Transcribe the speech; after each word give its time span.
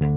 Dijatuhkannya 0.00 0.16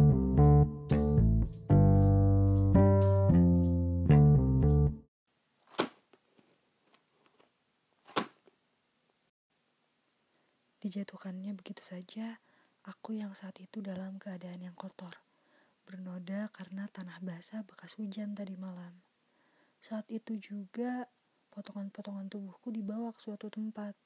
begitu 11.60 11.84
saja, 11.84 12.40
aku 12.88 13.20
yang 13.20 13.36
saat 13.36 13.60
itu 13.60 13.84
dalam 13.84 14.16
keadaan 14.24 14.64
yang 14.64 14.72
kotor, 14.80 15.20
bernoda 15.84 16.48
karena 16.56 16.88
tanah 16.88 17.20
basah 17.20 17.68
bekas 17.68 18.00
hujan 18.00 18.32
tadi 18.32 18.56
malam. 18.56 19.04
Saat 19.84 20.08
itu 20.08 20.40
juga, 20.40 21.12
potongan-potongan 21.52 22.32
tubuhku 22.32 22.72
dibawa 22.72 23.12
ke 23.12 23.20
suatu 23.20 23.52
tempat. 23.52 24.00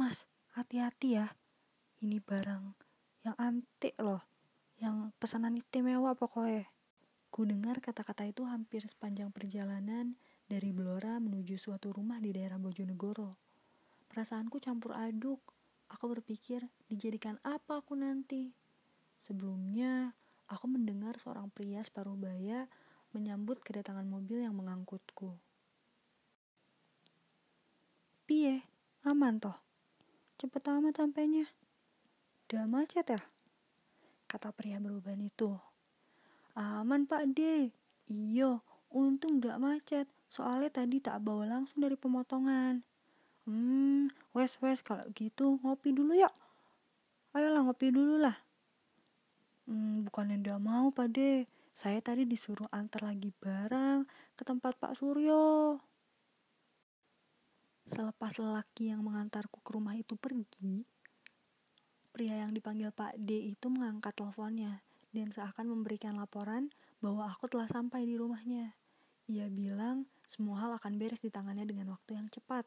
Mas, 0.00 0.24
hati-hati 0.56 1.20
ya. 1.20 1.36
Ini 2.00 2.24
barang 2.24 2.87
yang 3.26 3.36
antik 3.38 3.94
loh, 3.98 4.22
yang 4.78 5.10
pesanan 5.18 5.58
istimewa 5.58 6.14
pokoknya. 6.14 6.70
Ku 7.28 7.44
dengar 7.44 7.78
kata-kata 7.84 8.24
itu 8.24 8.48
hampir 8.48 8.80
sepanjang 8.88 9.28
perjalanan 9.28 10.16
dari 10.48 10.72
Blora 10.72 11.20
menuju 11.20 11.60
suatu 11.60 11.92
rumah 11.92 12.16
di 12.18 12.32
daerah 12.32 12.56
Bojonegoro. 12.56 13.36
Perasaanku 14.08 14.58
campur 14.64 14.96
aduk. 14.96 15.44
Aku 15.88 16.08
berpikir, 16.08 16.68
dijadikan 16.88 17.40
apa 17.44 17.80
aku 17.80 17.96
nanti? 17.96 18.52
Sebelumnya, 19.20 20.12
aku 20.48 20.68
mendengar 20.68 21.16
seorang 21.20 21.52
pria 21.52 21.80
separuh 21.84 22.16
baya 22.16 22.68
menyambut 23.12 23.60
kedatangan 23.64 24.04
mobil 24.04 24.44
yang 24.44 24.56
mengangkutku. 24.56 25.36
Piye, 28.28 28.64
aman 29.08 29.40
toh? 29.40 29.56
Cepet 30.36 30.60
amat 30.68 31.00
sampainya. 31.00 31.48
Udah 32.48 32.64
macet 32.64 33.04
ya? 33.04 33.20
Kata 34.24 34.56
pria 34.56 34.80
beruban 34.80 35.20
itu. 35.20 35.52
Aman 36.56 37.04
pak 37.04 37.28
D. 37.36 37.68
Iyo, 38.08 38.64
untung 38.88 39.36
gak 39.44 39.60
macet. 39.60 40.08
Soalnya 40.32 40.72
tadi 40.72 40.96
tak 40.96 41.20
bawa 41.20 41.44
langsung 41.44 41.84
dari 41.84 41.92
pemotongan. 42.00 42.80
Hmm, 43.44 44.08
wes 44.32 44.56
wes 44.64 44.80
kalau 44.80 45.04
gitu 45.12 45.60
ngopi 45.60 45.92
dulu 45.92 46.16
yuk. 46.16 46.32
Ayolah 47.36 47.68
ngopi 47.68 47.92
dulu 47.92 48.16
lah. 48.16 48.40
Hmm, 49.68 50.08
bukannya 50.08 50.40
ndak 50.40 50.60
mau 50.64 50.88
pade. 50.88 51.44
Saya 51.76 52.00
tadi 52.00 52.24
disuruh 52.24 52.72
antar 52.72 53.12
lagi 53.12 53.28
barang 53.28 54.08
ke 54.32 54.42
tempat 54.48 54.80
Pak 54.80 54.96
Suryo. 54.96 55.76
Selepas 57.84 58.40
lelaki 58.40 58.88
yang 58.88 59.04
mengantarku 59.04 59.60
ke 59.60 59.70
rumah 59.76 59.96
itu 59.96 60.16
pergi, 60.16 60.84
pria 62.18 62.34
yang 62.34 62.50
dipanggil 62.50 62.90
Pak 62.90 63.14
D 63.22 63.54
itu 63.54 63.70
mengangkat 63.70 64.10
teleponnya 64.18 64.82
dan 65.14 65.30
seakan 65.30 65.70
memberikan 65.70 66.18
laporan 66.18 66.66
bahwa 66.98 67.30
aku 67.30 67.46
telah 67.46 67.70
sampai 67.70 68.02
di 68.02 68.18
rumahnya. 68.18 68.74
Ia 69.30 69.46
bilang 69.46 70.02
semua 70.26 70.66
hal 70.66 70.74
akan 70.82 70.98
beres 70.98 71.22
di 71.22 71.30
tangannya 71.30 71.62
dengan 71.62 71.94
waktu 71.94 72.18
yang 72.18 72.26
cepat. 72.26 72.66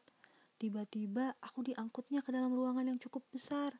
Tiba-tiba 0.55 1.35
aku 1.43 1.67
diangkutnya 1.67 2.23
ke 2.23 2.31
dalam 2.31 2.55
ruangan 2.55 2.95
yang 2.95 2.99
cukup 3.03 3.27
besar. 3.27 3.75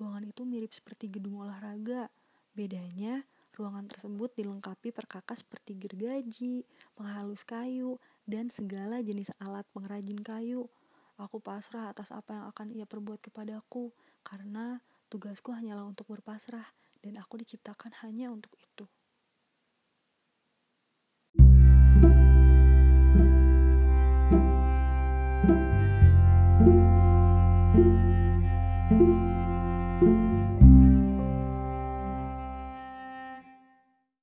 Ruangan 0.00 0.24
itu 0.24 0.48
mirip 0.48 0.72
seperti 0.72 1.12
gedung 1.12 1.44
olahraga. 1.44 2.08
Bedanya, 2.56 3.20
ruangan 3.60 3.92
tersebut 3.92 4.32
dilengkapi 4.40 4.88
perkakas 4.88 5.44
seperti 5.44 5.76
gergaji, 5.76 6.64
penghalus 6.96 7.44
kayu, 7.44 8.00
dan 8.24 8.48
segala 8.48 9.04
jenis 9.04 9.36
alat 9.36 9.68
pengrajin 9.76 10.16
kayu. 10.24 10.64
Aku 11.20 11.44
pasrah 11.44 11.92
atas 11.92 12.08
apa 12.08 12.32
yang 12.32 12.46
akan 12.48 12.66
ia 12.72 12.86
perbuat 12.88 13.20
kepadaku, 13.20 13.92
karena 14.24 14.80
tugasku 15.10 15.50
hanyalah 15.50 15.84
untuk 15.90 16.06
berpasrah, 16.06 16.70
dan 17.02 17.18
aku 17.18 17.42
diciptakan 17.42 17.90
hanya 18.06 18.30
untuk 18.30 18.54
itu. 18.54 18.86